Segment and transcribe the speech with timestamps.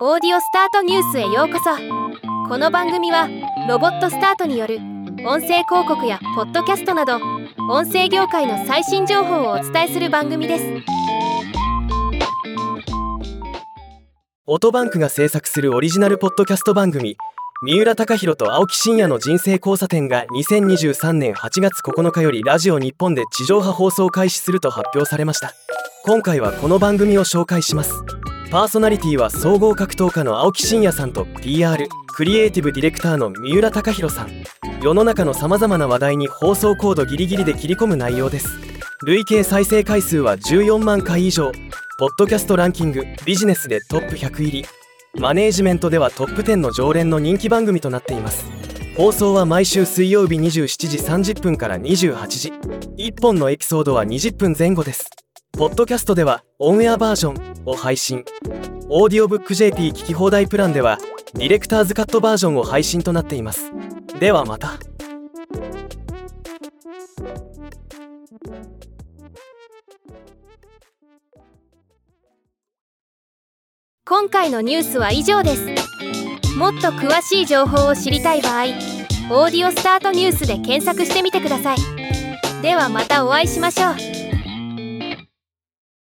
[0.00, 1.70] オーディオスタートニュースへようこそ。
[2.48, 3.28] この番組は
[3.68, 4.78] ロボットスタートによる
[5.24, 7.20] 音声広告やポッドキャストなど
[7.70, 10.64] 音声業界の最新情報をお伝えする番組です。
[14.46, 17.16] オトバンクが制作するオリジナルポッドキャスト番組
[17.62, 25.54] 三浦貴大と青木真也の人生交差点が2023年8月9日よりラジオ日本で地上波放送開始すると発表されました。
[26.04, 28.04] 今回はこの番組を紹介します。
[28.54, 34.30] パーソナリティは総合格闘家の青木真也さんと PR クリエイティブディレクターの三浦貴大さん。
[34.80, 38.50] 世の中のさまざまな話題に放送コードギリギリで切り込む内容です。
[39.02, 41.50] 累計再生回数は14万回以上。
[41.98, 44.64] ポッドキャストランキングビジネスでトップ100入り。
[45.18, 48.44] マネージメントではトップ10の常連の人気番組となっています。
[48.96, 52.52] 放送は毎週水曜日27時30分から28時。
[52.98, 55.10] 1本のエピソードは20分前後です。
[55.58, 57.53] ポッドキャストではオンエアバージョン。
[57.66, 58.24] を配信。
[58.88, 60.98] オーディオブック JP 聞き放題プランでは
[61.34, 63.72] ディレクターズカットバージョンを配信となっています。
[64.20, 64.78] ではまた。
[74.06, 75.94] 今回のニュースは以上です。
[76.56, 78.64] もっと詳しい情報を知りたい場合
[79.32, 81.78] 「オーディオスタートニュース」で検索してみてください。
[82.62, 84.33] ではまたお会いしましょう。